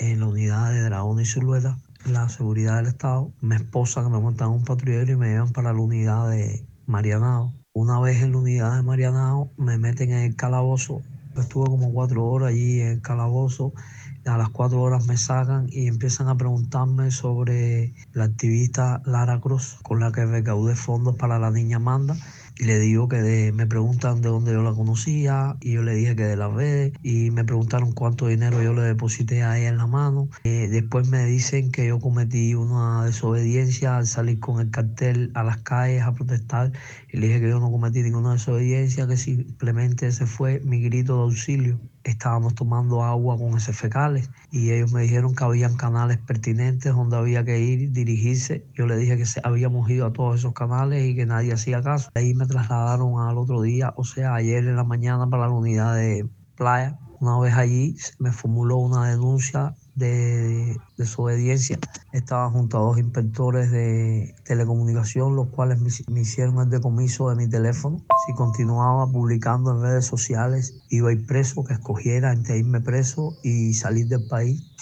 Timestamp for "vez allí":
57.38-57.96